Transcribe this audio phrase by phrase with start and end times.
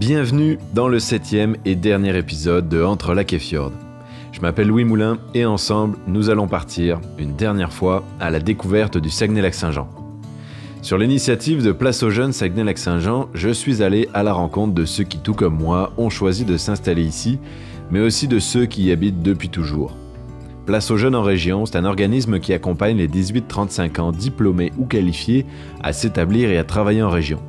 [0.00, 3.72] Bienvenue dans le septième et dernier épisode de Entre lac et fjord.
[4.32, 8.96] Je m'appelle Louis Moulin et ensemble, nous allons partir, une dernière fois, à la découverte
[8.96, 9.90] du Saguenay-Lac-Saint-Jean.
[10.80, 15.04] Sur l'initiative de Place aux Jeunes Saguenay-Lac-Saint-Jean, je suis allé à la rencontre de ceux
[15.04, 17.38] qui, tout comme moi, ont choisi de s'installer ici,
[17.90, 19.98] mais aussi de ceux qui y habitent depuis toujours.
[20.64, 24.86] Place aux Jeunes en région, c'est un organisme qui accompagne les 18-35 ans diplômés ou
[24.86, 25.44] qualifiés
[25.82, 27.42] à s'établir et à travailler en région.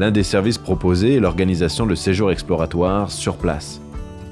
[0.00, 3.82] L'un des services proposés est l'organisation de séjours exploratoires sur place.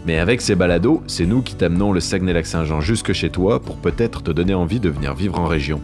[0.06, 4.22] Mais avec ces balados, c'est nous qui t'amenons le Saguenay-Lac-Saint-Jean jusque chez toi pour peut-être
[4.22, 5.82] te donner envie de venir vivre en région.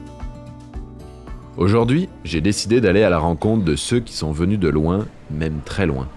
[1.59, 5.61] Aujourd'hui, j'ai décidé d'aller à la rencontre de ceux qui sont venus de loin, même
[5.66, 6.09] très loin.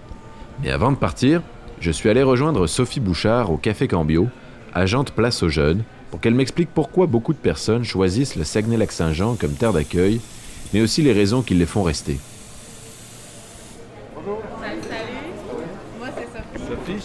[0.64, 1.42] Mais avant de partir,
[1.82, 4.30] je suis allé rejoindre Sophie Bouchard au Café Cambio,
[4.74, 9.56] agente place aux jeunes, pour qu'elle m'explique pourquoi beaucoup de personnes choisissent le Saguenay-Lac-Saint-Jean comme
[9.56, 10.22] terre d'accueil,
[10.74, 12.18] mais aussi les raisons qui les font rester.
[16.98, 17.04] De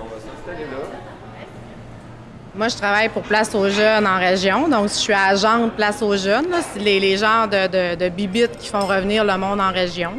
[0.00, 0.78] on va s'installer là.
[2.54, 4.68] Moi, je travaille pour Place aux Jeunes en région.
[4.68, 6.48] Donc, je suis agente Place aux Jeunes.
[6.72, 10.12] C'est les, les genres de, de, de bibites qui font revenir le monde en région.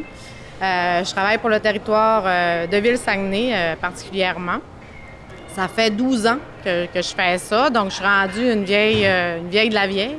[0.61, 4.59] Euh, je travaille pour le territoire euh, de Ville-Saguenay euh, particulièrement.
[5.55, 7.69] Ça fait 12 ans que, que je fais ça.
[7.69, 10.17] Donc, je suis rendue une vieille, une vieille de la vieille.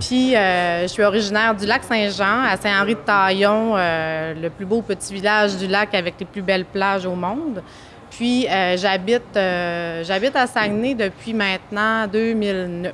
[0.00, 5.14] Puis, euh, je suis originaire du lac Saint-Jean, à Saint-Henri-de-Taillon, euh, le plus beau petit
[5.14, 7.62] village du lac avec les plus belles plages au monde.
[8.10, 12.92] Puis, euh, j'habite, j'habite à Saguenay depuis maintenant 2009.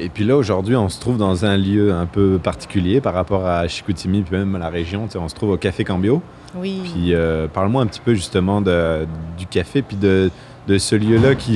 [0.00, 3.44] Et puis là, aujourd'hui, on se trouve dans un lieu un peu particulier par rapport
[3.46, 5.06] à Chicoutimi, puis même à la région.
[5.06, 6.22] Tu sais, on se trouve au Café Cambio.
[6.54, 6.80] Oui.
[6.84, 9.06] Puis euh, parle-moi un petit peu justement de-
[9.36, 10.30] du café, puis de,
[10.68, 11.54] de ce lieu-là qui,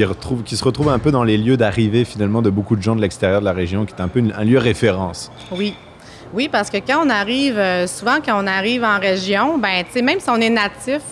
[0.57, 3.41] se retrouve un peu dans les lieux d'arrivée finalement de beaucoup de gens de l'extérieur
[3.41, 5.31] de la région, qui est un peu un lieu référence.
[5.53, 5.75] Oui.
[6.33, 9.93] Oui, parce que quand on arrive, euh, souvent quand on arrive en région, ben, tu
[9.93, 11.03] sais, même si on est natif,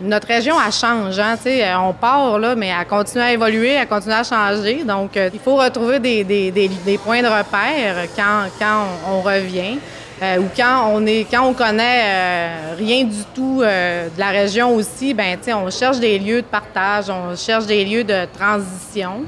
[0.00, 1.20] notre région, elle change.
[1.20, 4.82] Hein, euh, on part, là, mais elle continue à évoluer, elle continue à changer.
[4.82, 9.78] Donc, euh, il faut retrouver des, points de repère quand, on revient.
[10.22, 14.28] Euh, ou quand on est quand on connaît euh, rien du tout euh, de la
[14.28, 18.04] région aussi, ben tu sais, on cherche des lieux de partage, on cherche des lieux
[18.04, 19.24] de transition.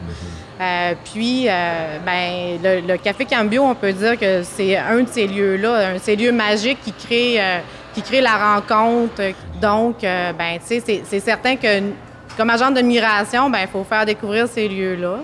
[0.60, 1.46] Euh, puis,
[2.06, 5.94] ben, le, le Café Cambio, on peut dire que c'est un de ces lieux-là, un
[5.94, 7.40] de ces lieux magiques qui crée,
[7.94, 9.20] qui crée la rencontre.
[9.60, 11.80] Donc, ben, tu sais, c'est- certain que,
[12.36, 15.16] comme agent de migration, ben, il faut faire découvrir ces lieux-là.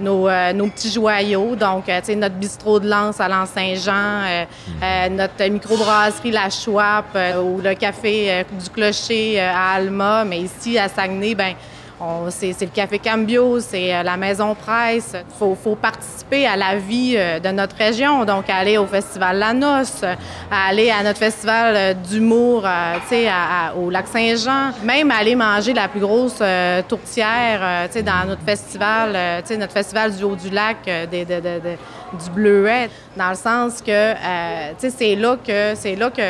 [0.00, 3.92] Nos, euh, nos petits joyaux, donc euh, tu sais, notre bistrot de Lance à Lens-Saint-Jean,
[3.92, 4.44] euh,
[4.82, 10.88] euh, notre microbrasserie La Chouape ou le café du Clocher à Alma, mais ici à
[10.88, 11.54] Saguenay, ben
[12.30, 15.14] c'est le Café Cambio, c'est euh, la Maison Presse.
[15.14, 19.52] Il faut, participer à la vie euh, de notre région, donc aller au Festival La
[19.52, 20.14] Noce, euh,
[20.50, 22.66] aller à notre festival d'humour
[23.78, 26.42] au lac Saint-Jean, même aller manger la plus grosse
[26.88, 29.16] tourtière dans notre festival,
[29.58, 30.78] notre festival du Haut-du-Lac,
[31.10, 34.14] des- de- de- de- du Bleuet, dans le sens que
[34.78, 36.22] c'est là que c'est là que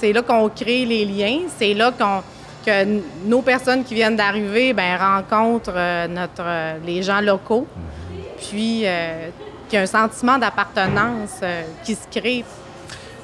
[0.00, 2.22] c'est là qu'on crée les liens, c'est là qu'on
[2.68, 7.66] que nos personnes qui viennent d'arriver ben, rencontrent euh, notre, euh, les gens locaux,
[8.38, 9.28] puis euh,
[9.68, 11.40] qu'il y a un sentiment d'appartenance
[11.84, 12.44] qui se crée.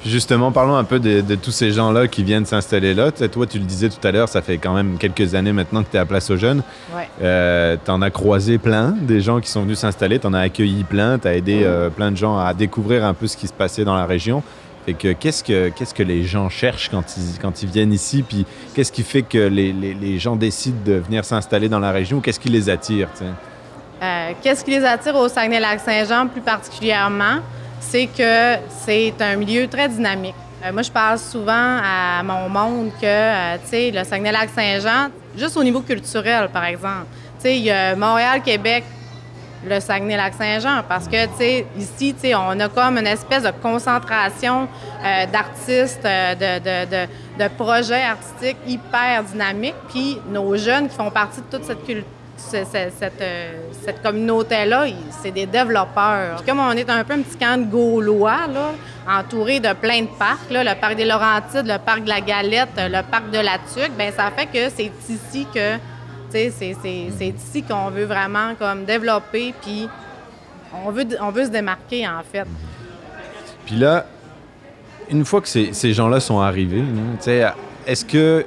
[0.05, 3.11] Justement, parlons un peu de, de tous ces gens-là qui viennent s'installer là.
[3.11, 5.51] Tu sais, toi, tu le disais tout à l'heure, ça fait quand même quelques années
[5.51, 6.61] maintenant que tu es à Place aux Jeunes.
[6.95, 7.09] Ouais.
[7.23, 10.41] Euh, tu en as croisé plein, des gens qui sont venus s'installer, tu en as
[10.41, 13.47] accueilli plein, tu as aidé euh, plein de gens à découvrir un peu ce qui
[13.47, 14.43] se passait dans la région.
[14.93, 18.91] Qu'est-ce que qu'est-ce que les gens cherchent quand ils, quand ils viennent ici, puis qu'est-ce
[18.91, 22.39] qui fait que les, les- les gens décident de venir s'installer dans la région, qu'est-ce
[22.39, 23.07] qui les attire?
[24.01, 27.37] Euh, Qu'est-ce qui les attire au Saguenay-Lac-Saint-Jean plus particulièrement?
[27.79, 30.35] C'est que c'est un milieu très dynamique.
[30.63, 35.81] Euh, moi, je parle souvent à mon monde que, euh, le Saguenay-Lac-Saint-Jean, juste au niveau
[35.81, 37.05] culturel, par exemple,
[37.43, 38.83] il y a Montréal, Québec,
[39.67, 43.51] le Saguenay-Lac-Saint-Jean, parce que, tu sais, ici, tu sais, on a comme une espèce de
[43.61, 44.67] concentration
[45.03, 51.11] euh, d'artistes, euh, de, de, de, projets artistiques hyper dynamiques, puis nos jeunes qui font
[51.11, 52.03] partie de toute cette culture
[52.37, 53.53] ce- ce- cette, euh,
[53.85, 54.83] cette communauté-là,
[55.23, 56.43] c'est des développeurs.
[56.45, 58.71] Comme on est un peu un petit camp de Gaulois, là,
[59.19, 62.69] entouré de plein de parcs, là, le parc des Laurentides, le parc de la Galette,
[62.77, 65.75] le parc de la Tuque, ben ça fait que c'est ici que,
[66.57, 69.87] c'est- ici qu'on veut vraiment comme développer, puis
[70.85, 72.45] on veut, on veut se démarquer, en fait.
[73.65, 74.05] Puis là,
[75.09, 76.83] une fois que ces, ces gens-là sont arrivés,
[77.87, 78.45] est-ce que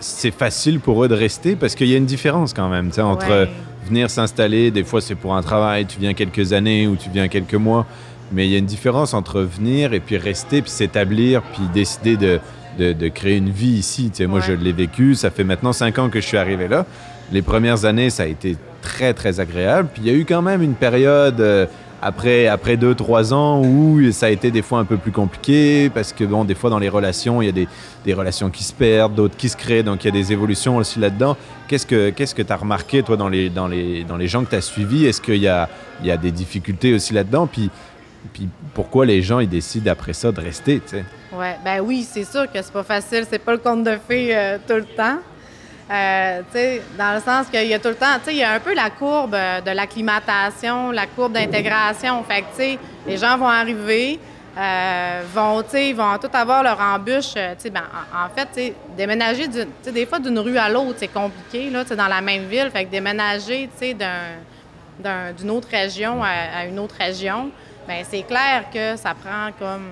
[0.00, 1.56] c'est facile pour eux de rester?
[1.56, 3.50] Parce qu'il y a une différence quand même entre Ouais.
[3.86, 7.28] venir s'installer, des fois c'est pour un travail, tu viens quelques années ou tu viens
[7.28, 7.86] quelques mois,
[8.32, 12.16] mais il y a une différence entre venir et puis rester, puis s'établir, puis décider
[12.16, 12.40] de,
[12.78, 14.10] de, créer une vie ici.
[14.10, 16.68] Tu sais, Moi, je l'ai vécu, ça fait maintenant cinq ans que je suis arrivé
[16.68, 16.86] là.
[17.32, 19.88] Les premières années, ça a été très, très agréable.
[19.92, 21.40] Puis il y a eu quand même une période...
[21.40, 21.66] Euh,
[22.04, 25.88] après, après deux, trois ans où ça a été des fois un peu plus compliqué
[25.88, 27.68] parce que, bon, des fois dans les relations, il y a des,
[28.04, 30.78] des relations qui se perdent, d'autres qui se créent, donc il y a des évolutions
[30.78, 31.36] aussi là-dedans.
[31.68, 34.50] Qu'est-ce que tu que as remarqué, toi, dans les, dans les, dans les gens que
[34.50, 35.06] tu as suivis?
[35.06, 35.68] Est-ce qu'il y a,
[36.00, 37.46] il y a des difficultés aussi là-dedans?
[37.46, 37.70] Puis,
[38.32, 41.04] puis pourquoi les gens ils décident après ça de rester, tu sais?
[41.32, 44.36] Ouais, ben oui, c'est sûr que c'est pas facile, c'est pas le conte de fées
[44.36, 45.18] euh, tout le temps.
[45.90, 46.42] Euh,
[46.96, 48.90] dans le sens qu'il y a tout le temps, il y a un peu la
[48.90, 52.22] courbe euh, de l'acclimatation, la courbe d'intégration.
[52.24, 54.20] Fait que, les gens vont arriver,
[54.56, 57.34] euh, vont, vont tout avoir leur embûche.
[57.34, 57.82] Ben,
[58.14, 62.44] en, fait, déménager des fois d'une rue à l'autre, c'est compliqué, là, dans la même
[62.44, 62.70] ville.
[62.72, 63.68] Fait que déménager
[65.02, 67.50] d'une autre région à, une autre région,
[67.88, 69.88] ben c'est clair que ça prend comme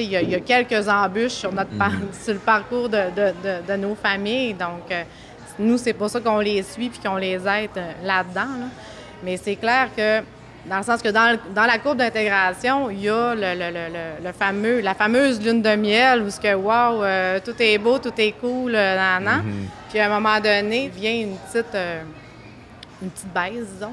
[0.00, 2.24] il y, a quelques embûches sur, notre mm-hmm.
[2.24, 3.04] sur le parcours de,
[3.66, 4.54] de, nos familles.
[4.54, 4.90] Donc,
[5.58, 8.68] nous, c'est pour ça qu'on les suit puis qu'on les aide euh, là-dedans.
[9.22, 10.20] Mais c'est clair que,
[10.66, 15.40] dans le sens que dans, la courbe d'intégration, il y a le, fameux, la fameuse
[15.44, 18.96] lune de miel où ce que, wow, euh, tout est beau, tout est cool, euh,
[18.96, 19.40] nan, nan.
[19.40, 19.90] Mm-hmm.
[19.90, 21.76] Puis à un moment donné, vient une petite,
[23.02, 23.92] une petite baisse, disons,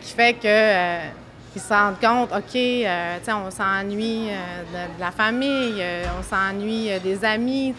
[0.00, 1.21] qui fait que
[1.54, 6.98] ils se rendent compte, OK, euh, on s'ennuie euh, de, la famille, euh, on s'ennuie
[7.00, 7.74] des amis,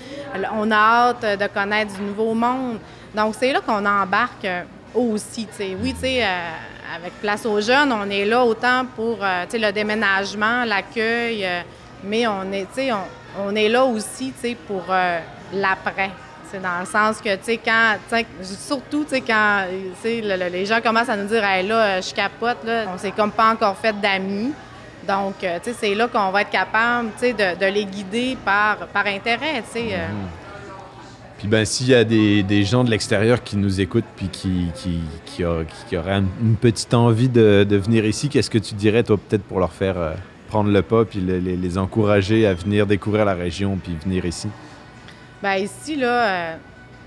[0.53, 2.77] on a hâte de connaître du nouveau monde.
[3.15, 4.47] Donc, c'est là qu'on embarque
[4.93, 5.47] aussi.
[5.81, 5.95] Oui,
[6.95, 11.47] avec Place aux jeunes, on est là autant pour le déménagement, l'accueil,
[12.03, 14.33] mais on est, on, on, est là aussi
[14.67, 14.83] pour
[15.53, 16.11] l'après.
[16.53, 17.95] C'est dans le sens que, tu sais, quand,
[18.43, 19.65] surtout, tu sais, quand
[20.03, 23.51] les gens commencent à nous dire, hey, là, je capote, là, on s'est comme pas
[23.51, 24.53] encore fait d'amis.
[25.07, 28.37] Donc, euh, tu sais, c'est là qu'on va être capable, tu sais, de, les guider
[28.45, 29.87] par, par intérêt, tu sais.
[29.93, 29.97] Euh.
[29.97, 31.39] Mm-hmm.
[31.39, 34.99] Puis, ben, s'il y a des, gens de l'extérieur qui nous écoutent puis qui, qui,
[35.25, 35.43] qui,
[35.97, 39.73] auraient une petite envie de, venir ici, qu'est-ce que tu dirais, toi, peut-être pour leur
[39.73, 40.13] faire euh,
[40.49, 44.49] prendre le pas puis les, les encourager à venir découvrir la région puis venir ici?
[45.43, 46.55] Bien, ici, là, euh,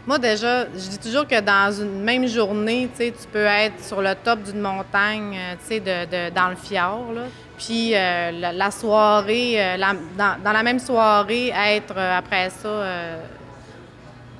[0.06, 4.14] moi, déjà, je dis toujours que dans une même journée, tu peux être sur le
[4.14, 7.22] top d'une montagne, euh, tu sais, dans le fjord, là.
[7.56, 9.78] Puis euh, la, soirée,
[10.18, 12.82] dans, la même soirée, être après ça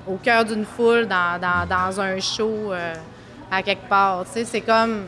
[0.07, 2.71] au cœur d'une foule, dans, dans, un show
[3.49, 4.25] à quelque part.
[4.25, 5.05] Tu sais, c'est comme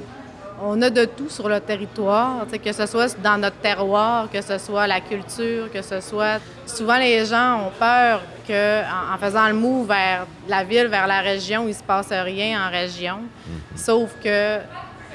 [0.61, 4.57] on a de tout sur le territoire, que ce soit dans notre terroir, que ce
[4.57, 6.39] soit la culture, que ce soit...
[6.65, 11.21] Souvent, les gens ont peur qu'en en faisant le move vers la ville, vers la
[11.21, 13.17] région, il ne se passe rien en région.
[13.17, 13.77] Mhm.
[13.77, 14.57] Sauf que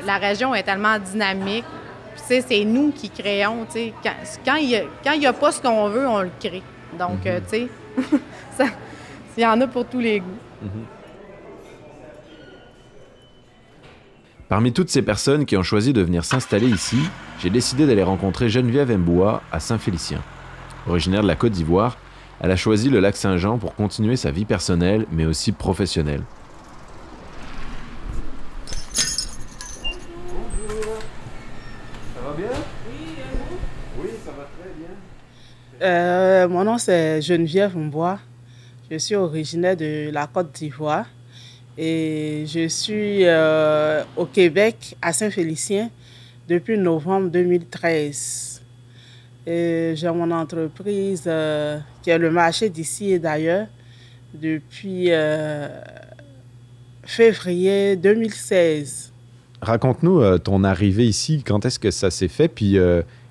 [0.04, 1.64] la région est tellement dynamique.
[2.16, 3.66] C'est nous qui créons.
[4.44, 4.88] Quand il
[5.18, 6.62] n'y a, pas ce qu'on veut, on le crée.
[6.98, 7.44] Donc, euh, mhm.
[7.50, 7.68] tu
[8.56, 8.66] sais,
[9.36, 10.38] il y en a pour tous les goûts.
[10.62, 10.84] Mhm.
[14.48, 16.98] Parmi toutes ces personnes qui ont choisi de venir s'installer ici,
[17.40, 20.22] j'ai décidé d'aller rencontrer Geneviève Mboua à Saint-Félicien.
[20.86, 21.96] Originaire de la Côte d'Ivoire,
[22.40, 26.22] elle a choisi le lac Saint-Jean pour continuer sa vie personnelle mais aussi professionnelle.
[35.82, 38.18] Euh, mon nom c'est Geneviève Mboua.
[38.90, 41.06] Je suis originaire de la Côte d'Ivoire.
[41.76, 45.90] Et je suis euh, au Québec, à Saint-Félicien,
[46.48, 48.62] depuis novembre 2013.
[49.46, 53.66] J'ai mon entreprise euh, qui est le marché d'ici et d'ailleurs
[54.32, 55.68] depuis euh,
[57.02, 59.12] février 2016.
[59.60, 61.42] Raconte-nous ton arrivée ici.
[61.44, 62.48] Quand est-ce que ça s'est fait?
[62.48, 62.78] Puis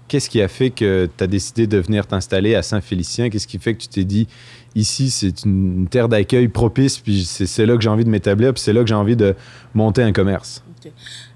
[0.07, 3.29] qu'est-ce qui a fait que tu as décidé de venir t'installer à Saint-Félicien?
[3.29, 4.27] Qu'est-ce qui fait que tu t'es dit,
[4.75, 8.61] ici, c'est une terre d'accueil propice, puis c'est là que j'ai envie de m'établir, puis
[8.61, 9.35] c'est là que j'ai envie de
[9.73, 10.63] monter un commerce?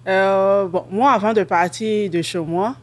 [0.07, 2.75] Euh, moi, avant de partir de chez moi,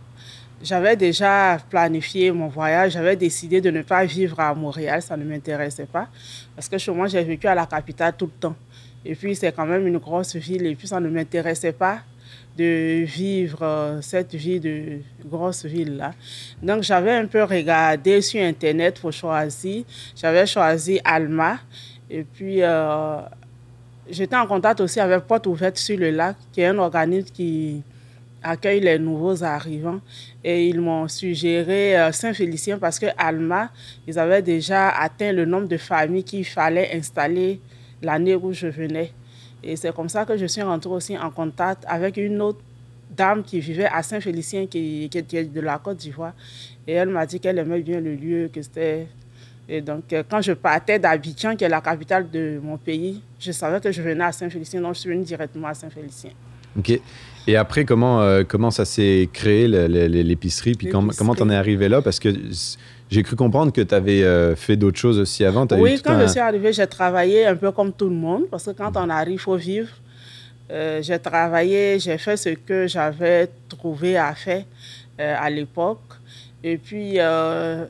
[0.62, 2.92] j'avais déjà planifié mon voyage.
[2.92, 6.08] J'avais décidé de ne pas vivre à Montréal, ça ne m'intéressait pas.
[6.56, 8.56] Parce que chez moi, j'ai vécu à la capitale tout le temps.
[9.04, 11.98] Et puis, c'est quand même une grosse ville, et puis ça ne m'intéressait pas
[12.56, 16.12] de vivre euh, cette vie de grosse ville-là.
[16.62, 19.84] Donc, j'avais un peu regardé sur Internet pour choisir.
[20.14, 21.58] J'avais choisi Alma.
[22.08, 23.16] Et puis, euh,
[24.08, 27.82] j'étais en contact aussi avec Porte Ouverte sur le lac, qui est un organisme qui
[28.42, 30.00] accueille les nouveaux arrivants.
[30.44, 33.70] Et ils m'ont suggéré euh, Saint-Félicien parce que Alma,
[34.06, 37.60] ils avaient déjà atteint le nombre de familles qu'il fallait installer
[38.02, 39.12] l'année où je venais.
[39.66, 42.60] Et c'est comme ça que je suis rentrée aussi en contact avec une autre
[43.16, 46.34] dame qui vivait à Saint-Félicien, qui, qui était de la Côte d'Ivoire.
[46.86, 49.06] Et elle m'a dit qu'elle aimait bien le lieu, que c'était...
[49.66, 53.50] Et donc, euh, quand je partais d'Abidjan, qui est la capitale de mon pays, je
[53.52, 56.32] savais que je venais à Saint-Félicien, donc je suis venue directement à Saint-Félicien.
[56.78, 57.00] Ok.
[57.46, 60.74] Et après, comment, euh, comment ça s'est créé, l'épicerie?
[60.74, 62.02] Puis com- comment t'en es arrivé là?
[62.02, 62.28] Parce que
[63.14, 64.22] j'ai cru comprendre que tu avais
[64.56, 65.66] fait d'autres choses aussi avant.
[65.72, 68.64] Oui, quand un- je suis arrivée, j'ai travaillé un peu comme tout le monde, parce
[68.64, 69.92] que quand on arrive, il faut vivre.
[70.70, 74.64] Euh, j'ai travaillé, j'ai fait ce que j'avais trouvé à faire
[75.20, 76.08] euh, à l'époque.
[76.62, 77.84] Et puis, euh,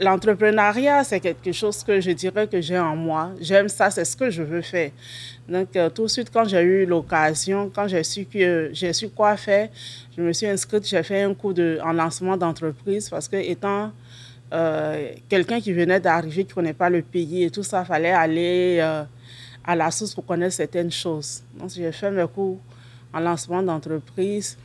[0.00, 3.30] l'entrepreneuriat, c'est quelque chose que je dirais que j'ai en moi.
[3.40, 4.90] J'aime ça, c'est ce que je veux faire.
[5.48, 9.08] Donc, euh, tout de suite, quand j'ai eu l'occasion, quand j'ai su, que, j'ai su
[9.08, 9.68] quoi faire,
[10.16, 13.92] je me suis inscrite, j'ai fait un cours de, en lancement d'entreprise parce que étant
[14.52, 18.10] euh, quelqu'un qui venait d'arriver, qui ne connaît pas le pays et tout ça, fallait
[18.10, 19.02] aller euh,
[19.64, 21.42] à la source pour connaître certaines choses.
[21.58, 22.58] Donc, j'ai fait mes cours
[23.14, 24.58] en lancement d'entreprise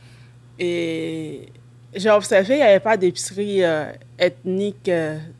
[0.58, 1.48] et
[1.94, 4.90] j'ai observé qu'il n'y avait pas d'épicerie euh, ethnique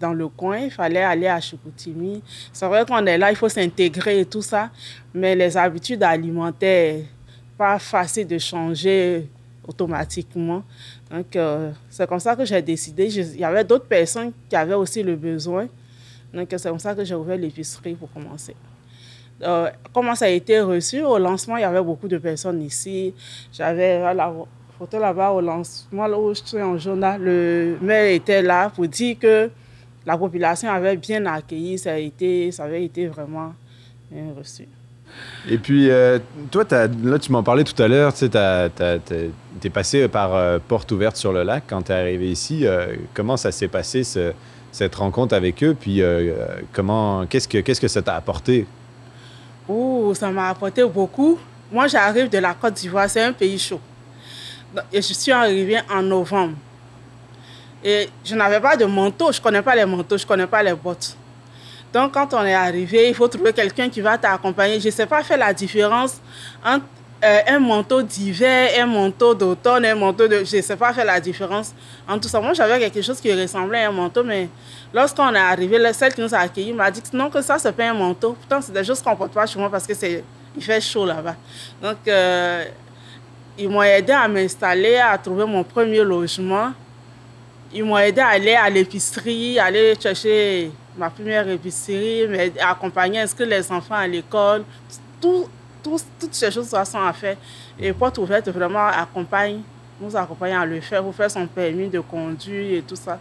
[0.01, 0.59] dans le coin.
[0.59, 2.23] Il fallait aller à Chicoutimi.
[2.51, 4.71] C'est vrai qu'on est là, il faut s'intégrer et tout ça,
[5.13, 7.03] mais les habitudes alimentaires,
[7.59, 9.29] pas facile de changer
[9.69, 10.63] automatiquement.
[11.11, 13.07] Donc, euh, c'est comme ça que j'ai décidé.
[13.07, 15.69] Il y avait d'autres personnes qui avaient aussi le besoin.
[16.33, 18.57] Donc, c'est comme ça que j'ai ouvert l'épicerie pour commencer.
[19.43, 21.03] Euh, comment ça a été reçu?
[21.03, 23.15] Au lancement, il y avait beaucoup de personnes ici.
[23.53, 24.33] J'avais euh, la
[24.79, 27.21] photo là-bas au lancement, là où je suis en journal.
[27.23, 29.51] Le maire était là pour dire que
[30.05, 31.79] la population avait bien accueilli.
[31.79, 33.53] Ça, a été, ça avait été vraiment
[34.11, 34.67] bien reçu.
[35.49, 36.19] Et puis, euh,
[36.51, 41.17] toi, là, tu m'en parlais tout à l'heure, tu t'es passé par euh, Porte ouverte
[41.17, 42.67] sur le lac quand t'es arrivé ici.
[42.67, 44.33] Euh, comment ça s'est passé, ce-
[44.73, 45.77] cette rencontre avec eux?
[45.79, 46.03] Puis,
[46.73, 48.67] comment, qu'est-ce que, que ça t'a apporté?
[49.69, 51.39] Ouh, ça m'a apporté beaucoup.
[51.71, 53.81] Moi, j'arrive de la Côte d'Ivoire, c'est un pays chaud.
[54.93, 56.55] Et je suis arrivée en novembre.
[57.85, 60.47] Et je n'avais pas de manteau, je ne connais pas les manteaux, je ne connais
[60.47, 61.17] pas les bottes.
[61.99, 64.79] Donc, quand on est arrivé, il faut trouver quelqu'un qui va t'accompagner.
[64.79, 66.21] Je ne sais pas faire la différence
[66.65, 66.85] entre
[67.25, 70.45] euh, un manteau d'hiver, un manteau d'automne, un manteau de...
[70.45, 71.75] Je ne sais pas faire la différence
[72.07, 72.41] entre tout ça.
[72.41, 74.49] Moi, j'avais quelque chose qui ressemblait à un manteau, mais
[74.95, 77.73] lorsqu'on est arrivé, celle qui nous a accueillis m'a dit que non, que ça, c'est
[77.73, 78.35] pas un manteau.
[78.35, 80.23] Pourtant, c'est des choses qu'on ne porte pas chez moi parce que c'est
[80.55, 81.35] il fait chaud là-bas.
[81.83, 82.65] Donc, euh,
[83.59, 86.71] ils m'ont aidé à m'installer, à trouver mon premier logement.
[87.75, 92.27] Ils m'ont aidé à aller à l'épicerie, aller chercher ma première épicerie,
[92.61, 94.65] m'accompagner, inscrire les enfants à l'école.
[95.21, 95.47] Tout,
[95.83, 97.37] tout- toutes ces choses sont à faire.
[97.79, 99.61] Et Porte ouverte vraiment accompagne,
[100.01, 103.19] nous accompagne à le faire, pour faire son permis de conduire et tout ça.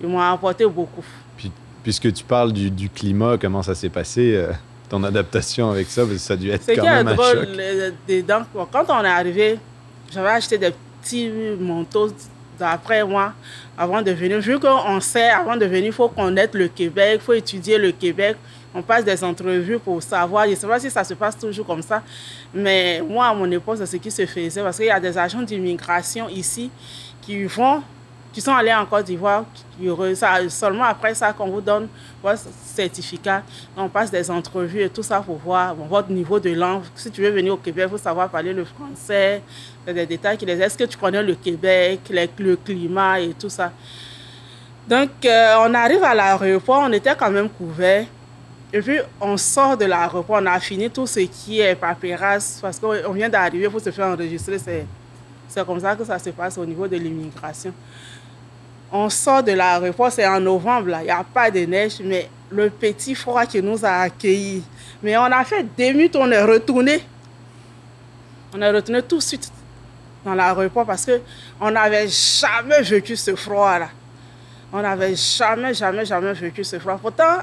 [0.00, 1.04] Ils m'ont apporté beaucoup.
[1.36, 1.50] Puis,
[1.82, 4.52] puisque tu parles du, du climat, comment ça s'est passé, euh,
[4.88, 6.02] ton adaptation avec ça?
[6.02, 7.48] Parce que ça a dû être quand même un drôle choc.
[7.58, 9.58] euh, dedans, quand on est arrivé,
[10.12, 12.08] j'avais acheté des petits manteaux
[12.58, 13.32] d'après moi
[13.76, 14.40] avant de venir.
[14.40, 17.92] Vu qu'on sait, avant de venir, il faut connaître le Québec, il faut étudier le
[17.92, 18.36] Québec.
[18.74, 20.44] On passe des entrevues pour savoir.
[20.44, 22.02] Je ne sais pas si ça se passe toujours comme ça,
[22.54, 25.16] mais moi, à mon époque, c'est ce qui se faisait parce qu'il y a des
[25.16, 26.70] agents d'immigration ici
[27.20, 27.82] qui vont,
[28.32, 29.44] qui sont allés en Côte d'Ivoire,
[30.14, 31.86] ça- seulement après ça qu'on vous donne
[32.22, 33.42] votre certificat.
[33.76, 36.82] On passe des entrevues et tout ça pour voir votre niveau de langue.
[36.94, 39.42] Si tu veux venir au Québec, il faut savoir parler le français.
[39.86, 42.00] C'est des détails qui les Est-ce que tu connais le Québec,
[42.38, 43.70] le climat et tout ça?
[44.88, 48.06] Donc, euh, on arrive à l'aéroport, on était quand même couverts.
[48.72, 52.78] Et puis, on sort de l'aéroport, on a fini tout ce qui est paperasse, parce
[52.78, 54.58] qu'on on vient d'arriver, il faut se faire enregistrer.
[54.58, 57.72] C'est comme ça que ça se passe au niveau de l'immigration.
[58.92, 62.28] On sort de l'aéroport, c'est en novembre, là, il n'y a pas de neige, mais
[62.50, 64.62] le petit froid qui nous a accueillis.
[65.02, 67.02] Mais on a fait demi-tour, on est retourné.
[68.54, 69.50] On est retourné tout de suite
[70.24, 73.88] dans l'aéroport parce qu'on n'avait jamais vécu ce froid-là.
[74.72, 76.98] On n'avait jamais, jamais, jamais vécu ce froid.
[77.00, 77.38] Pourtant,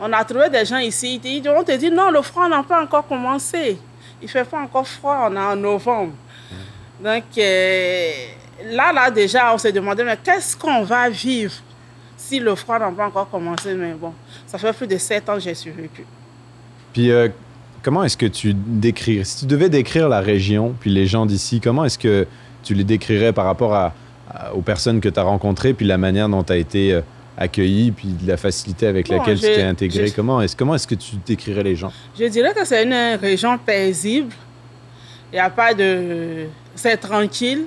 [0.00, 3.06] on a trouvé des gens ici, on te dit non, le froid n'a pas encore
[3.06, 3.78] commencé.
[4.20, 6.14] Il ne fait pas encore froid, on est en novembre.
[7.00, 8.26] Donc euh,
[8.72, 11.52] là, là, déjà, on s'est demandé, mais qu'est-ce qu'on va vivre
[12.16, 13.74] si le froid n'a pas encore commencé?
[13.74, 14.12] Mais bon,
[14.46, 16.04] ça fait plus de sept ans que j'ai survécu.
[16.92, 17.28] Puis, euh,
[17.82, 21.60] comment est-ce que tu décrirais, si tu devais décrire la région, puis les gens d'ici,
[21.60, 22.26] comment est-ce que
[22.62, 23.92] tu les décrirais par rapport à,
[24.32, 27.00] à- aux personnes que tu as rencontrées, puis la manière dont tu as été euh,
[27.36, 30.10] accueilli, puis de la facilité avec Bon, laquelle tu t'es intégré?
[30.12, 31.92] Comment est-ce comment est-ce que tu décrirais les gens?
[32.18, 34.32] Je dirais que c'est une région paisible.
[35.32, 36.46] Il n'y a pas de...
[36.76, 37.64] C'est tranquille.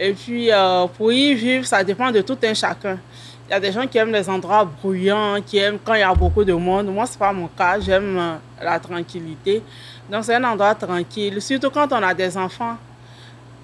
[0.00, 2.98] Et puis, euh, pour y vivre, ça dépend de tout un chacun.
[3.48, 6.02] Il y a des gens qui aiment les endroits bruyants, qui aiment quand il y
[6.02, 6.86] a beaucoup de monde.
[6.86, 7.80] Moi, ce n'est pas mon cas.
[7.80, 9.62] J'aime euh, la tranquillité.
[10.08, 11.42] Donc, c'est un endroit tranquille.
[11.42, 12.76] Surtout quand on a des enfants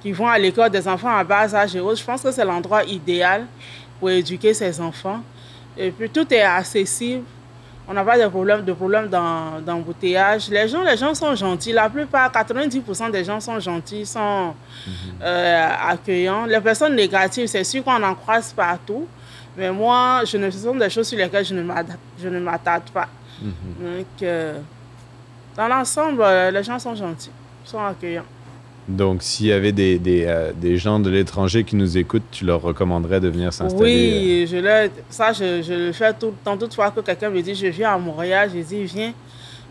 [0.03, 2.01] qui vont à l'école, des enfants à bas âge et autres.
[2.01, 3.47] Je pense que c'est l'endroit idéal
[4.01, 5.21] pour éduquer ces enfants.
[5.77, 7.25] Et puis tout est accessible.
[7.87, 10.49] On n'a pas de problème, de problème d'embouteillage.
[10.49, 11.73] les gens, les gens sont gentils.
[11.73, 14.55] La plupart, 90% des gens sont gentils, sont
[14.87, 14.93] mhm.
[15.23, 16.47] euh, accueillants.
[16.47, 19.07] Les personnes négatives, c'est sûr qu'on en croise partout.
[19.57, 21.55] Mais moi, je ne, ce sont des choses sur lesquelles je
[22.29, 23.09] ne m'attarde pas.
[23.41, 23.53] Mhm.
[23.81, 24.59] Donc, euh,
[25.57, 27.31] dans l'ensemble, euh, les gens sont gentils,
[27.65, 28.25] sont accueillants.
[28.87, 32.45] Donc, s'il y avait des, des, euh, des gens de l'étranger qui nous écoutent, tu
[32.45, 34.47] leur recommanderais de venir s'installer Oui, euh?
[34.47, 36.57] je le, ça, je, je, le fais tout le temps.
[36.57, 39.15] Toutefois que quelqu'un me dit, je viens à Montréal, je dis, viens,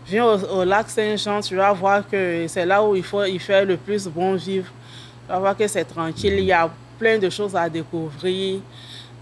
[0.06, 3.64] viens au, lac Saint-Jean, tu vas voir que c'est là où il, faut, il fait
[3.64, 4.66] le plus bon vivre.
[5.26, 6.68] Tu vas voir que c'est tranquille, il y a
[6.98, 8.58] plein de choses à découvrir.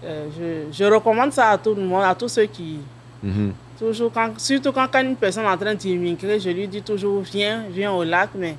[0.03, 0.25] Euh,
[0.71, 2.79] je, je, recommande ça à tout le monde, à tous ceux qui...
[3.23, 3.51] Mm-hmm.
[3.79, 7.21] Toujours quand, surtout quand, quand une personne est en train d'immigrer, je lui dis toujours,
[7.21, 8.55] viens, viens au lac, mais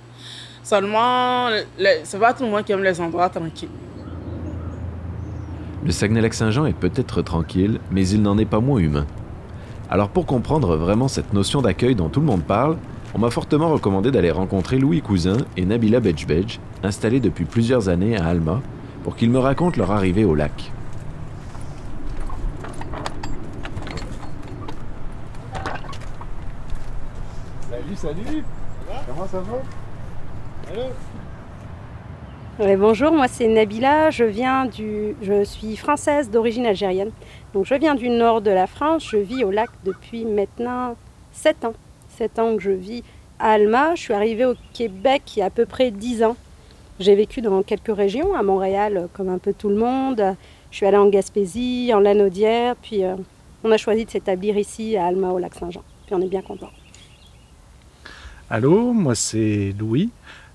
[0.64, 1.50] Seulement,
[2.04, 3.68] c'est pas tout le monde qui aime les endroits tranquilles.
[5.84, 9.06] Le Saguenay-Lac-Saint-Jean est peut-être tranquille, mais il n'en est pas moins humain.
[9.90, 12.78] Alors pour comprendre vraiment cette notion d'accueil dont tout le monde parle,
[13.14, 18.16] on m'a fortement recommandé d'aller rencontrer Louis Cousin et Nabila Bejbej, installés depuis plusieurs années
[18.16, 18.62] à Alma,
[19.02, 20.72] pour qu'ils me racontent leur arrivée au lac.
[27.70, 28.44] Salut, salut
[29.06, 29.83] Comment ça va?
[32.76, 37.10] Bonjour, moi c'est Nabila, je, viens du, je suis française d'origine algérienne.
[37.52, 40.96] Donc je viens du nord de la France, je vis au lac depuis maintenant
[41.32, 41.74] 7 ans.
[42.16, 43.02] 7 ans que je vis
[43.38, 46.36] à Alma, je suis arrivée au Québec il y a à peu près 10 ans.
[47.00, 50.22] J'ai vécu dans quelques régions, à Montréal comme un peu tout le monde.
[50.70, 53.16] Je suis allée en Gaspésie, en Lanaudière, puis euh,
[53.64, 55.82] on a choisi de s'établir ici à Alma au lac Saint-Jean.
[56.06, 56.70] Puis on est bien content.
[58.50, 60.10] Allô, moi c'est Louis.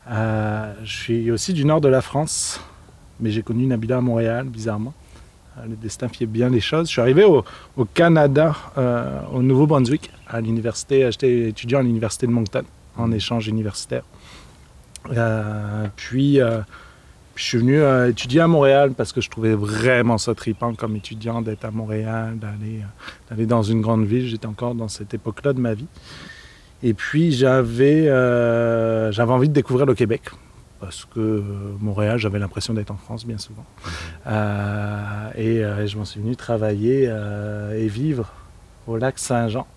[0.09, 2.59] Euh, je suis aussi du nord de la France,
[3.19, 4.93] mais j'ai connu Nabila à Montréal, bizarrement.
[5.57, 6.87] Euh, le destin fait bien les choses.
[6.87, 7.43] Je suis arrivé au,
[7.93, 11.11] Canada, euh, au Nouveau-Brunswick, à l'université.
[11.11, 12.63] J'étais étudiant à l'université de Moncton,
[12.97, 14.03] en échange universitaire.
[15.95, 16.39] puis,
[17.35, 21.41] je suis venu étudier à Montréal parce que je trouvais vraiment ça tripant comme étudiant
[21.41, 22.37] d'être à Montréal,
[23.29, 24.27] d'aller dans une grande ville.
[24.27, 25.87] J'étais encore dans cette époque-là de ma vie.
[26.81, 30.23] Et puis j'avais euh, j'avais envie de découvrir le Québec
[30.79, 31.43] parce que euh,
[31.79, 33.65] Montréal, j'avais l'impression d'être en France bien souvent.
[33.65, 33.91] Mhm.
[34.27, 37.11] Euh, et je m'en suis venu travailler
[37.75, 38.31] et vivre
[38.87, 39.67] au lac Saint-Jean.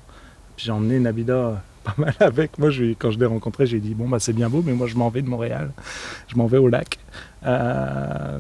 [0.57, 2.71] Puis j'ai emmené Nabida pas mal avec moi.
[2.71, 4.97] Je, quand je l'ai rencontré, j'ai dit Bon, bah, c'est bien beau, mais moi, je
[4.97, 5.73] m'en vais de Montréal.
[6.29, 6.99] Je m'en vais au lac.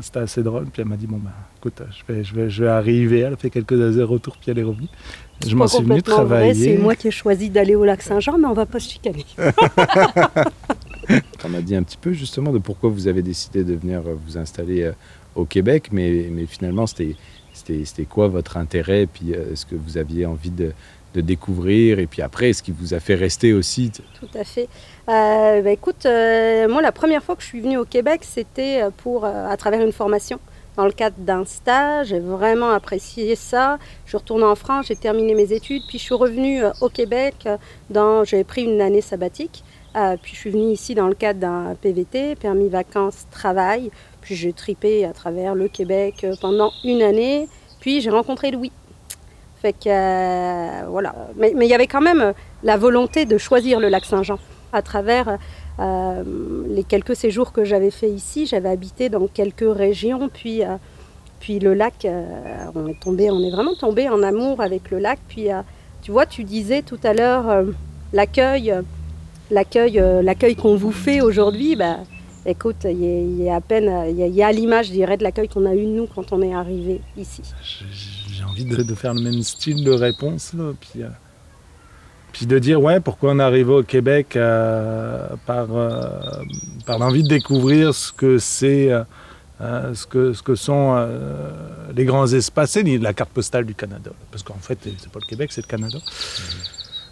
[0.00, 0.66] C'était assez drôle.
[0.66, 3.20] Puis elle m'a dit Bon, bah, écoute, je vais, je, vais, je vais arriver.
[3.20, 4.88] Elle a fait quelques allers-retours, puis elle est revenue.
[5.46, 6.55] Je m'en suis venu travailler.
[6.55, 9.24] C'est moi qui ai choisi d'aller au lac Saint-Jean, mais on va pas se chicaner.
[11.44, 14.14] on m'a dit un petit peu justement de pourquoi vous avez décidé de venir euh,
[14.24, 14.92] vous installer euh,
[15.35, 19.98] au Québec, mais, mais finalement, c'était quoi votre intérêt, et puis euh, est-ce que vous
[19.98, 20.72] aviez envie de,
[21.14, 24.68] de découvrir, et puis après, ce qui vous a fait rester aussi Tout à fait.
[25.07, 29.57] bah, écoute, moi, la première fois que je suis venue au Québec, c'était pour à
[29.57, 30.38] travers une formation
[30.77, 32.09] dans le cadre d'un stage.
[32.09, 33.79] J'ai vraiment apprécié ça.
[34.05, 36.88] Je suis retournée en France, j'ai terminé mes études, puis je suis revenue euh, au
[36.88, 37.35] Québec.
[37.46, 37.57] Euh,
[37.90, 39.64] dans, j'ai pris une année sabbatique.
[39.94, 43.90] Euh, puis je suis venue ici dans le cadre d'un PVT, permis vacances travail.
[44.22, 47.48] Puis j'ai tripé à travers le Québec pendant une année.
[47.81, 48.72] Puis j'ai rencontré Louis.
[49.62, 51.14] Fait que voilà.
[51.37, 52.33] Mais, il y avait quand même
[52.64, 54.38] la volonté de choisir le lac Saint-Jean
[54.72, 55.38] à travers
[55.79, 56.22] euh,
[56.68, 60.77] les quelques séjours que j'avais fait ici, j'avais habité dans quelques régions, puis, euh,
[61.40, 62.25] puis le lac, euh,
[62.75, 65.18] on est tombé, on est vraiment tombé en amour avec le lac.
[65.29, 65.48] Puis
[66.03, 67.64] tu vois, tu disais tout à l'heure
[68.12, 68.75] l'accueil,
[69.51, 71.77] l'accueil, l'accueil qu'on vous fait aujourd'hui.
[71.77, 71.98] Bah,
[72.46, 75.66] écoute, il y, a à peine, il y, a, l'image, je dirais, de l'accueil qu'on
[75.66, 77.42] a eu nous quand on est arrivé ici.
[78.56, 81.02] J'ai envie de, faire le même style de réponse là, puis.
[82.32, 86.00] Puis de dire, ouais, pourquoi on est arrivé au Québec euh, par, euh,
[86.86, 91.08] par l'envie de découvrir ce que c'est, euh, ce, que, ce que sont
[91.94, 94.10] les grands espaces, c'est la carte postale du Canada.
[94.30, 95.98] Parce qu'en fait, c'est pas le Québec, c'est le Canada.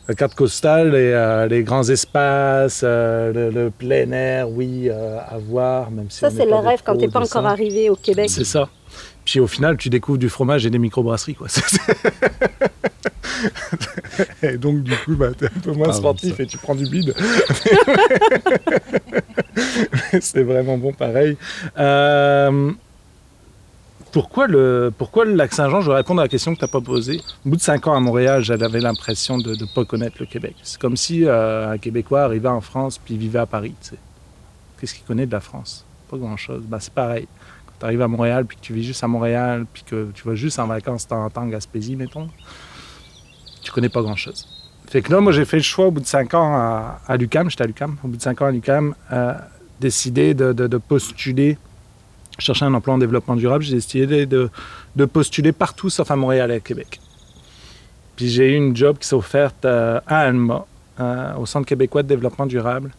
[0.08, 6.18] La carte postale, et, les grands espaces, le, plein air, oui, à voir, même si
[6.18, 8.30] Ça, c'est le rêve quand tu n'es pas encore arrivé au Québec.
[8.30, 8.68] C'est ça.
[9.24, 11.34] Puis au final, tu découvres du fromage et des microbrasseries.
[11.34, 11.48] Quoi.
[14.42, 16.88] et donc, du coup, bah, tu es un peu moins sportif et tu prends du
[16.88, 17.14] bide.
[20.20, 21.36] c'est vraiment bon pareil.
[21.78, 22.72] Euh,
[24.12, 25.80] pourquoi, le, pourquoi le lac Saint-Jean?
[25.80, 27.20] Je vais répondre à la question que tu n'as pas posée.
[27.46, 30.56] Au bout de 5 ans à Montréal, j'avais l'impression de ne pas connaître le Québec.
[30.62, 33.74] C'est comme si euh, un Québécois arrivait en France puis vivait à Paris.
[34.80, 35.84] Qu'est-ce qu'il connaît de la France?
[36.10, 36.62] Pas grand-chose.
[36.66, 37.28] Ben, c'est pareil.
[37.80, 40.34] Tu arrives à Montréal, puis que tu vis juste à Montréal, puis que tu vas
[40.34, 42.28] juste en vacances en temps en Gaspésie, mettons,
[43.62, 44.46] tu connais pas grand-chose.
[44.88, 46.52] Fait que là, moi, j'ai fait le choix au bout de cinq ans
[47.06, 49.34] à, l'UCAM, j'étais à l'UCAM, au bout de cinq ans à l'UCAM, euh,
[49.80, 51.56] décider de, postuler,
[52.38, 54.50] chercher un emploi en développement durable, j'ai décidé de,
[55.06, 57.00] postuler partout sauf à Montréal et à Québec.
[58.16, 60.66] Puis j'ai eu une job qui s'est offerte euh, à Alma,
[60.98, 62.90] euh, au Centre québécois de développement durable,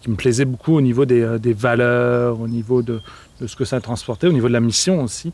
[0.00, 3.00] qui me plaisait beaucoup au niveau des, euh, valeurs, au niveau de,
[3.44, 5.32] ce que ça transportait, au niveau de la mission aussi.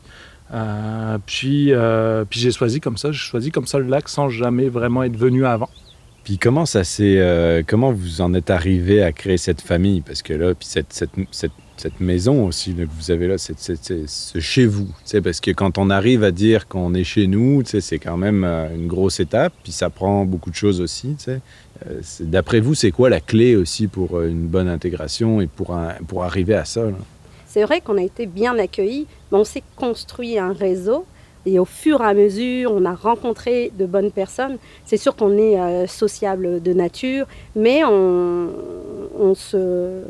[0.52, 4.28] Euh, puis euh, puis j'ai choisi comme ça, j'ai choisi comme ça le lac sans
[4.28, 5.68] jamais vraiment être venu avant.
[6.24, 10.02] Puis comment ça s'est, euh, comment vous en êtes arrivé à créer cette famille?
[10.02, 11.10] Parce que là, puis cette, cette,
[11.76, 14.88] cette, maison aussi que vous avez là, c'est, ce chez vous.
[15.24, 18.74] Parce que quand on arrive à dire qu'on est chez nous, c'est quand même euh,
[18.74, 19.54] une grosse étape.
[19.62, 21.16] Puis ça prend beaucoup de choses aussi.
[21.28, 21.38] Euh,
[22.20, 26.24] D'après vous, c'est quoi la clé aussi pour euh, une bonne intégration et pour, pour
[26.24, 26.82] arriver à ça?
[27.46, 31.04] C'est vrai qu'on a été bien accueillis, mais on s'est construit un réseau.
[31.46, 34.58] Et au fur et à mesure, on a rencontré de bonnes personnes.
[34.84, 40.02] C'est sûr qu'on est euh, sociable de nature, mais on, se,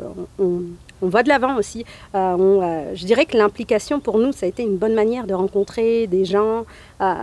[1.03, 1.85] on va de l'avant aussi.
[2.15, 5.35] Euh, euh, je dirais que l'implication pour nous, ça a été une bonne manière de
[5.35, 6.65] rencontrer des gens,
[7.01, 7.15] euh,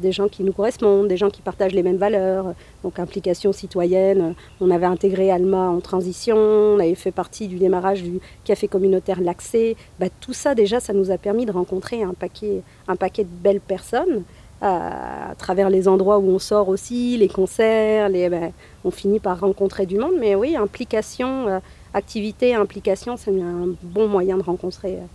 [0.00, 2.54] des gens qui nous correspondent, des gens qui partagent les mêmes valeurs.
[2.82, 4.34] Donc implication citoyenne.
[4.60, 9.20] On avait intégré Alma en transition, on avait fait partie du démarrage du café communautaire
[9.20, 9.76] L'Accès.
[9.98, 13.30] Bah, tout ça déjà, ça nous a permis de rencontrer un paquet, un paquet de
[13.42, 14.24] belles personnes.
[14.62, 18.52] à travers les endroits où on sort aussi, les concerts, ben,
[18.86, 20.14] on finit par rencontrer du monde.
[20.18, 21.60] Mais oui, implication,
[21.96, 25.06] activité, implication, c'est un bon moyen de rencontrer euh,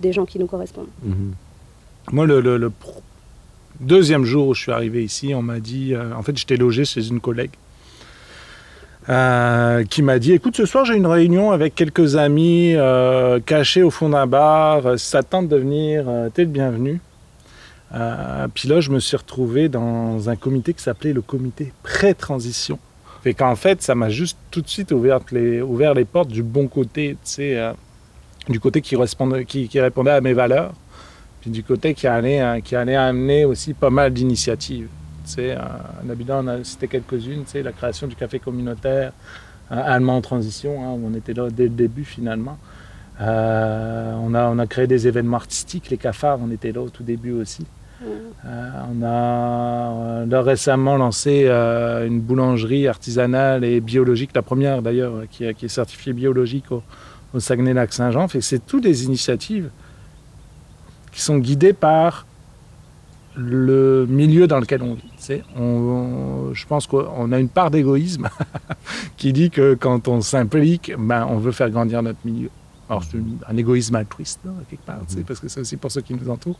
[0.00, 0.88] des gens qui nous correspondent.
[1.02, 1.32] Mhm.
[2.12, 2.72] Moi, le,
[3.78, 6.84] deuxième jour où je suis arrivé ici, on m'a dit, euh, en fait, j'étais logé
[6.84, 7.52] chez une collègue
[9.08, 12.74] euh, qui m'a dit, écoute, ce soir j'ai une réunion avec quelques amis
[13.46, 14.98] cachés au fond d'un bar.
[14.98, 17.00] Si ça te tente de venir, t'es le bienvenu.
[18.54, 22.78] Puis là, je me suis retrouvé dans un comité qui s'appelait le comité pré-transition.
[23.22, 26.42] Fait qu'en fait, ça m'a juste tout de suite ouvert les, ouvert les portes du
[26.42, 27.72] bon côté, euh,
[28.48, 30.72] du côté qui, répondait- qui, qui répondait à mes valeurs
[31.40, 34.88] puis du côté qui allait, euh, qui allait amener aussi pas mal d'initiatives.
[35.38, 35.56] Euh,
[36.04, 39.12] en habitant, on a cité quelques-unes, la création du café communautaire,
[39.72, 42.58] euh, allemand en transition, hein, où on était là dès le début finalement.
[43.22, 47.02] On, a, on a créé des événements artistiques, les cafards, on était là au tout
[47.02, 47.66] début aussi.
[48.02, 54.80] Euh, on a euh, là, récemment lancé euh, une boulangerie artisanale et biologique, la première
[54.82, 56.82] d'ailleurs, qui, qui est certifiée biologique au,
[57.34, 58.26] au Saguenay-Lac-Saint-Jean.
[58.40, 59.70] C'est toutes des initiatives
[61.12, 62.26] qui sont guidés par
[63.36, 65.02] le milieu dans lequel on vit.
[65.56, 68.28] On- on- je pense qu'on a une part d'égoïsme
[69.16, 72.48] qui dit que quand on s'implique, ben, on veut faire grandir notre milieu.
[72.88, 76.00] Alors c'est un égoïsme altruiste, là, quelque part, sais, parce que c'est aussi pour ceux
[76.00, 76.58] qui nous entourent.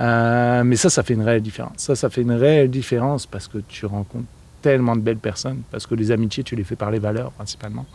[0.00, 1.72] Euh, mais ça, ça fait une réelle différence.
[1.76, 4.26] Ça, ça fait une réelle différence parce que tu rencontres
[4.62, 7.86] tellement de belles personnes, parce que les amitiés, tu les fais par les valeurs principalement.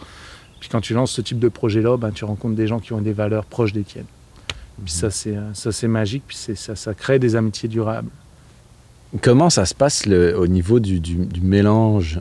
[0.59, 3.01] Puis quand tu lances ce type de projet-là, ben, tu rencontres des gens qui ont
[3.01, 4.05] des valeurs proches des tiennes.
[4.83, 8.09] Puis ça, c'est, euh, ça, c'est magique, puis c'est, ça, ça crée des amitiés durables.
[9.21, 12.19] Comment ça se passe le- au niveau du, du- du mélange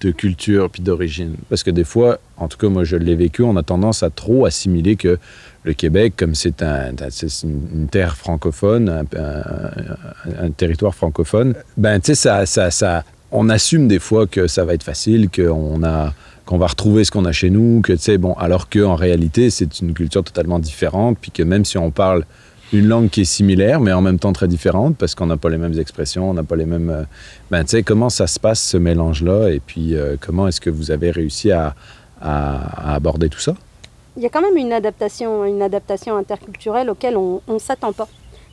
[0.00, 1.36] de culture puis d'origine.
[1.48, 4.10] Parce que des fois, en tout cas moi je l'ai vécu, on a tendance à
[4.10, 5.18] trop assimiler que
[5.62, 6.92] le Québec, comme c'est un,
[7.44, 13.98] une terre francophone, un territoire francophone, ben tu sais ça, ça, ça, on assume des
[13.98, 16.12] fois que ça va être facile, qu'on a
[16.46, 18.96] qu'on va retrouver ce qu'on a chez nous, que tu sais bon, alors que en
[18.96, 22.24] réalité c'est une culture totalement différente, puis que même si on parle
[22.72, 25.48] une langue qui est similaire, mais en même temps très différente, parce qu'on n'a pas
[25.50, 26.90] les mêmes expressions, on n'a pas les mêmes...
[26.90, 27.02] euh,
[27.50, 30.70] Ben, tu sais, comment ça se passe, ce mélange-là, et puis euh, comment est-ce que
[30.70, 31.74] vous avez réussi à,
[32.22, 33.54] aborder tout ça?
[34.16, 38.08] Il y a quand même une adaptation, une adaptation interculturelle auquel on ne s'attend pas.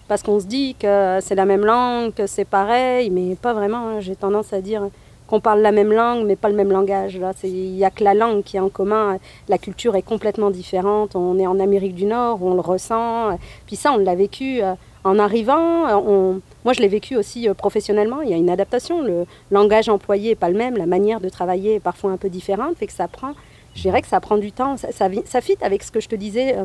[0.08, 3.90] Parce qu'on se dit que c'est la même langue, que c'est pareil, mais pas vraiment.
[3.90, 4.00] hein.
[4.00, 4.84] J'ai tendance à dire
[5.28, 7.20] qu'on parle la même langue, mais pas le même langage.
[7.44, 9.18] Il n'y a que la langue qui est en commun.
[9.50, 11.16] La culture est complètement différente.
[11.16, 13.38] On est en Amérique du Nord, on le ressent.
[13.66, 15.88] Puis ça, on l'a vécu euh, en arrivant.
[15.88, 16.42] euh, On...
[16.64, 18.22] Moi, je l'ai vécu aussi euh, professionnellement.
[18.22, 19.02] Il y a une adaptation.
[19.02, 20.78] Le langage employé n'est pas le même.
[20.78, 22.78] La manière de travailler est parfois un peu différente.
[22.78, 23.34] Fait que ça prend,
[23.76, 24.78] je dirais que ça prend du temps.
[24.78, 26.56] Ça, ça, ça fit avec ce que je te disais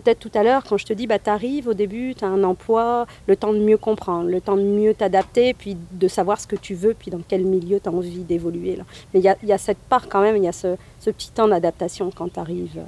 [0.00, 2.28] peut-être tout à l'heure quand je te dis, bah, tu arrives au début, tu as
[2.28, 6.38] un emploi, le temps de mieux comprendre, le temps de mieux t'adapter, puis de savoir
[6.40, 8.76] ce que tu veux, puis dans quel milieu tu as envie d'évoluer.
[8.76, 8.84] là.
[9.14, 10.76] Mais il y a, il y a cette part quand même, il y a ce,
[11.00, 12.78] ce petit temps d'adaptation quand tu arrives.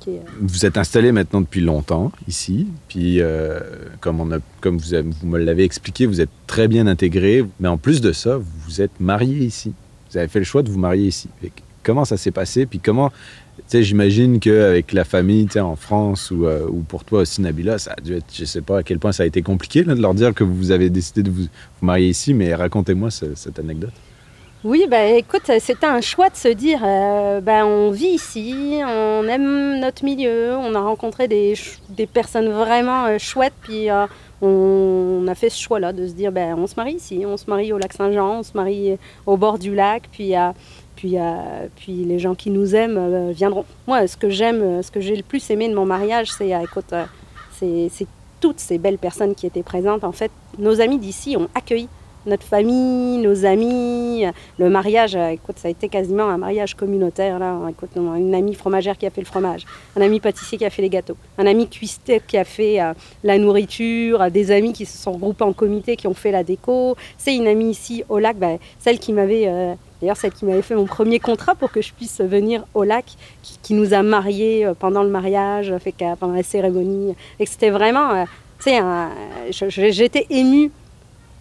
[0.00, 3.60] qui est, euh, Vous êtes installé maintenant depuis longtemps ici, puis euh,
[4.00, 7.44] comme, on a, comme vous, avez- vous me l'avez expliqué, vous êtes très bien intégré,
[7.60, 9.72] mais en plus de ça, vous êtes marié ici.
[10.10, 11.28] Vous avez fait le choix de vous marier ici.
[11.84, 13.10] Comment ça s'est passé Puis comment,
[13.72, 18.00] j'imagine qu'avec la famille, en France ou, euh, ou pour toi aussi, Nabila, ça a
[18.00, 20.34] dû être, je sais pas à quel point ça a été compliqué de leur dire
[20.34, 21.46] que vous avez décidé de vous,
[21.80, 23.92] marier ici, mais racontez-moi ce- cette anecdote.
[24.64, 29.26] Oui, bah, écoute, c'était un choix de se dire, euh, bah, on vit ici, on
[29.26, 31.54] aime notre milieu, on a rencontré des,
[31.90, 34.06] des personnes vraiment euh, chouettes, puis euh,
[34.42, 37.48] on, a fait ce choix-là de se dire, bah, on se marie ici, on se
[37.48, 40.50] marie au lac Saint-Jean, on se marie au bord du lac, puis, euh,
[40.96, 41.16] puis,
[41.76, 43.64] puis les gens qui nous aiment euh, viendront.
[43.86, 46.54] Moi, ce que j'aime, euh, ce que j'ai le plus aimé de mon mariage, c'est,
[46.54, 46.94] euh, écoute,
[47.52, 48.06] c'est
[48.40, 50.04] toutes ces belles personnes qui étaient présentes.
[50.04, 51.88] En fait, nos amis d'ici ont accueilli
[52.26, 54.24] notre famille, nos amis.
[54.58, 57.38] Le mariage, euh, écoute, ça a été quasiment un mariage communautaire.
[57.38, 57.58] Là.
[57.68, 59.64] Écoute, une amie fromagère qui a fait le fromage,
[59.96, 62.92] un ami pâtissier qui a fait les gâteaux, un ami cuistot qui a fait euh,
[63.24, 66.44] la nourriture, euh, des amis qui se sont regroupés en comité qui ont fait la
[66.44, 66.96] déco.
[67.18, 70.74] C'est une amie ici au lac, bah, celle qui m'avait, d'ailleurs celle qui m'avait fait
[70.74, 73.04] mon premier contrat pour que je puisse venir au lac,
[73.62, 77.14] qui, nous a mariés pendant le mariage, fait pendant la cérémonie.
[77.40, 78.26] Et c'était vraiment,
[78.62, 80.70] tu sais, j'étais émue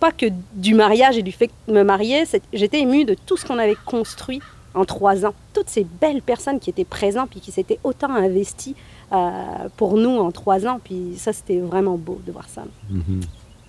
[0.01, 3.45] pas que du mariage et du fait de me marier, j'étais émue de tout ce
[3.45, 4.41] qu'on avait construit
[4.73, 5.33] en trois ans.
[5.53, 8.75] Toutes ces belles personnes qui étaient présentes puis qui s'étaient autant investies
[9.11, 9.29] euh,
[9.77, 10.79] pour nous en trois ans.
[10.83, 12.63] Puis ça, c'était vraiment beau de voir ça.
[12.89, 13.21] Mhm.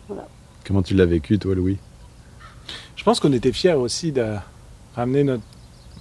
[0.08, 0.26] Voilà.
[0.66, 1.78] Comment tu l'as vécu, toi, Louis?
[2.96, 4.24] Je pense qu'on était fiers aussi de
[4.96, 5.42] ramener notre,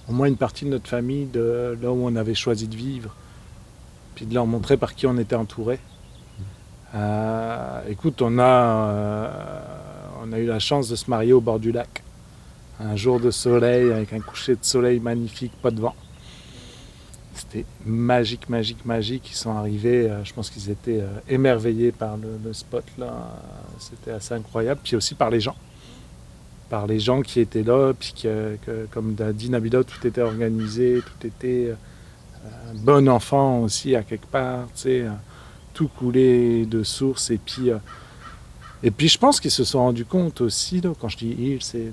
[0.07, 3.13] au moins une partie de notre famille de là où on avait choisi de vivre,
[4.15, 5.79] puis de leur montrer par qui on était entouré.
[6.93, 9.70] Euh, écoute, on a, euh,
[10.21, 12.03] on a eu la chance de se marier au bord du lac.
[12.79, 15.95] Un jour de soleil avec un coucher de soleil magnifique, pas de vent.
[17.33, 19.29] C'était magique, magique, magique.
[19.31, 23.39] Ils sont arrivés, euh, je pense qu'ils étaient euh, émerveillés par le, spot là.
[23.79, 24.81] C'était assez incroyable.
[24.83, 25.55] Puis aussi par les gens
[26.69, 28.13] par les gens qui étaient là, puis
[28.91, 34.69] comme l'a dit tout était organisé, tout était euh, bon enfant aussi à quelque part,
[34.73, 35.03] tu
[35.73, 37.29] tout coulé de source.
[37.29, 37.71] Et puis,
[38.83, 41.61] et puis je pense qu'ils se sont rendus compte aussi, là, quand je dis ils,
[41.61, 41.91] c'est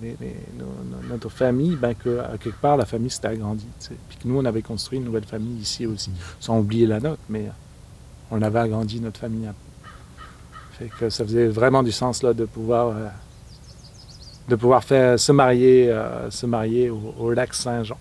[1.09, 3.66] notre famille, ben, que à quelque part la famille s'était agrandie.
[3.79, 3.94] tu sais.
[4.09, 7.20] Puis que nous, on avait construit une nouvelle famille ici aussi, sans oublier la nôtre,
[7.29, 7.51] mais
[8.31, 9.53] on avait agrandi notre famille peu.
[10.72, 13.09] Fait que ça faisait vraiment du sens là, de pouvoir euh,
[14.48, 17.98] de pouvoir faire se marier, euh, se marier au, lac Saint-Jean.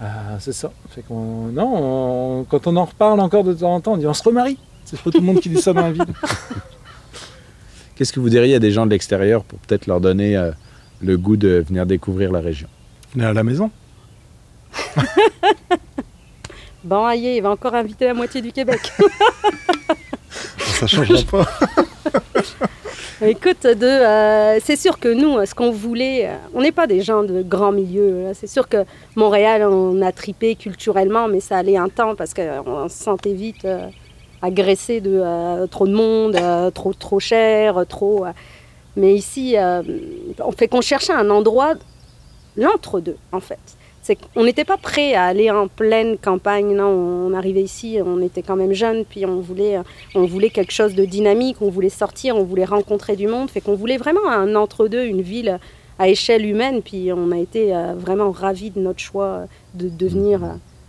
[0.00, 0.70] Euh, c'est ça.
[0.90, 4.06] Fait qu'on, non, on- quand on en reparle encore de temps en temps, on dit
[4.06, 4.58] on se remarie.
[4.84, 6.04] C'est pas tout le monde qui dit ça dans la ville.
[7.96, 10.52] Qu'est-ce que vous diriez à des gens de l'extérieur pour peut-être leur donner euh,
[11.02, 12.68] le goût de venir découvrir la région?
[13.14, 13.70] Venez à la maison.
[16.84, 18.78] Bon, aïe, il va encore inviter la moitié du Québec.
[20.78, 21.44] Ça changera pas.
[23.26, 27.00] Écoute, de, euh, c'est sûr que nous, ce qu'on voulait, euh, on n'est pas des
[27.00, 28.22] gens de grands milieux.
[28.22, 28.34] là.
[28.34, 28.84] C'est sûr que
[29.16, 33.64] Montréal, on a tripé culturellement, mais ça allait un temps parce qu'on se sentait vite
[33.64, 33.88] euh,
[34.46, 38.24] agressé de euh, trop de monde, euh, trop, trop cher, trop.
[38.24, 38.32] euh.
[38.96, 39.56] mais ici,
[40.38, 41.74] on fait qu'on cherchait un endroit,
[42.56, 43.58] l'entre-deux, en fait.
[44.02, 46.76] C'est qu'on n'était pas prêt à aller en pleine campagne.
[46.76, 49.80] Non, on arrivait ici, on était quand même jeunes, puis on voulait,
[50.14, 53.50] on voulait quelque chose de dynamique, on voulait sortir, on voulait rencontrer du monde.
[53.50, 55.58] Fait qu'on voulait vraiment un entre-deux, une ville
[55.98, 56.82] à échelle humaine.
[56.82, 60.40] Puis on a été vraiment ravis de notre choix de devenir.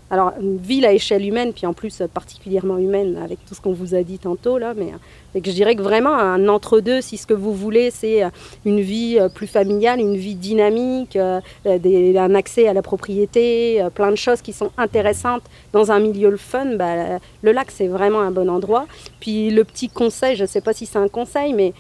[0.09, 3.59] Alors, une ville à échelle humaine, puis en plus euh, particulièrement humaine, avec tout ce
[3.59, 4.73] qu'on vous a dit tantôt, là.
[4.73, 8.29] Mais euh, je dirais que vraiment un entre-deux, si ce que vous voulez, c'est euh,
[8.65, 14.41] une vie plus familiale, une vie dynamique, un accès à la propriété, plein de choses
[14.41, 15.43] qui sont intéressantes
[15.73, 18.85] dans un milieu le fun, bah, le lac, c'est vraiment un bon endroit.
[19.19, 21.73] Puis le petit conseil, je ne sais pas si c'est un conseil, mais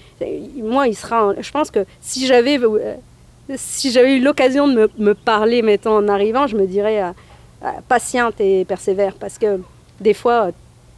[0.57, 1.33] moi, il sera.
[1.39, 2.59] Je pense que si j'avais
[3.55, 7.01] si j'avais eu l'occasion de me, me parler, mettons, en arrivant, je me dirais
[7.87, 9.13] patiente et persévère.
[9.15, 9.59] Parce que
[9.99, 10.51] des fois, euh,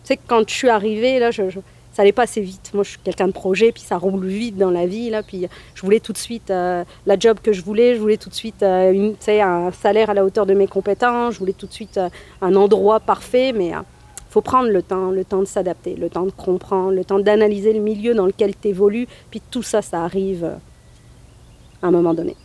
[0.04, 1.60] tu sais, quand je suis arrivée, là, je, je-
[1.94, 2.72] ça allait pas assez vite.
[2.74, 5.10] Moi, je suis quelqu'un de projet, puis ça roule vite dans la vie.
[5.10, 8.18] Là, puis je voulais tout de suite euh, la job que je voulais, je voulais
[8.18, 11.34] tout de suite euh, une, tu sais, un salaire à la hauteur de mes compétences,
[11.34, 12.10] je voulais tout de suite euh,
[12.42, 16.26] un endroit parfait, mais il faut prendre le temps, le temps de s'adapter, le temps
[16.26, 20.04] de comprendre, le temps d'analyser le milieu dans lequel tu évolues, puis tout ça, ça
[20.04, 20.56] arrive euh,
[21.82, 22.36] à un moment donné.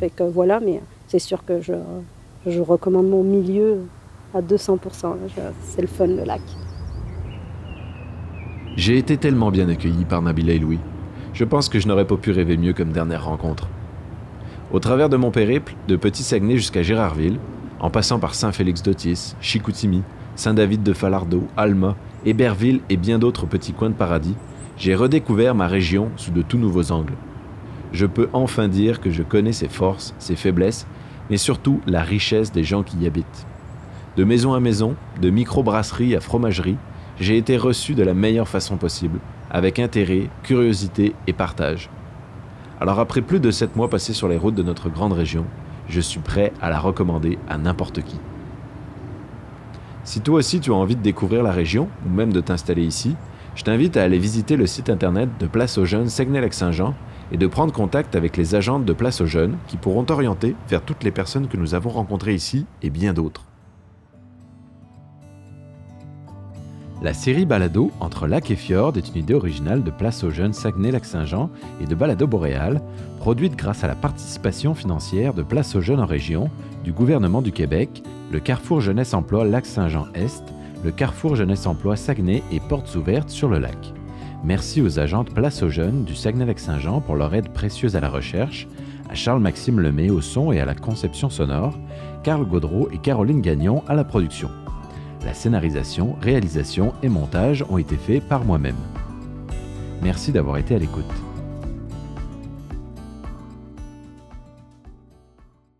[0.00, 1.74] Fait que voilà, mais c'est sûr que je,
[2.46, 3.78] je recommande mon milieu
[4.34, 5.10] à 200%.
[5.10, 5.16] là.
[5.28, 6.40] Je- C'est le fun, le lac.
[8.76, 10.78] J'ai été tellement bien accueilli par Nabila et Louis.
[11.32, 13.68] Je pense que je n'aurais pas pu rêver mieux comme dernière rencontre.
[14.72, 17.38] Au travers de mon périple, de Petit Saguenay jusqu'à Gérardville,
[17.80, 20.02] en passant par Saint-Félix d'Otis, Chicoutimi,
[20.36, 21.96] Saint-David de Falardeau, Alma,
[22.26, 24.34] Héberville et bien d'autres petits coins de paradis,
[24.76, 27.14] j'ai redécouvert ma région sous de tout nouveaux angles.
[27.92, 30.86] Je peux enfin dire que je connais ses forces, ses faiblesses,
[31.30, 33.46] mais surtout la richesse des gens qui y habitent.
[34.16, 36.76] De maison à maison, de microbrasserie à fromagerie,
[37.20, 41.90] j'ai été reçu de la meilleure façon possible, avec intérêt, curiosité et partage.
[42.80, 45.44] Alors après plus de 7 mois passés sur les routes de notre grande région,
[45.88, 48.18] je suis prêt à la recommander à n'importe qui.
[50.04, 53.16] Si toi aussi tu as envie de découvrir la région, ou même de t'installer ici,
[53.54, 56.94] je t'invite à aller visiter le site internet de Place aux Jeunes Saguenay-Lac-Saint-Jean
[57.32, 60.82] et de prendre contact avec les agentes de Place aux Jeunes qui pourront t'orienter vers
[60.82, 63.44] toutes les personnes que nous avons rencontrées ici et bien d'autres.
[67.00, 70.52] La série Balado entre lac et fjord est une idée originale de Place aux Jeunes
[70.52, 71.48] Saguenay-Lac-Saint-Jean
[71.80, 72.82] et de Balado Boréal,
[73.20, 76.50] produite grâce à la participation financière de Place aux Jeunes en région,
[76.82, 80.42] du gouvernement du Québec, le Carrefour Jeunesse Emploi Lac-Saint-Jean-Est,
[80.84, 83.94] le Carrefour Jeunesse Emploi Saguenay et Portes Ouvertes sur le lac.
[84.44, 88.68] Merci aux agentes Place aux Jeunes du Saguenay-Lac-Saint-Jean pour leur aide précieuse à la recherche,
[89.10, 91.76] à Charles-Maxime Lemay au son et à la conception sonore,
[92.22, 94.48] Carl Gaudreau et Caroline Gagnon à la production.
[95.24, 98.76] La scénarisation, réalisation et montage ont été faits par moi-même.
[100.02, 101.04] Merci d'avoir été à l'écoute.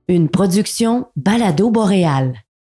[0.08, 2.34] Une production Balado Boréal.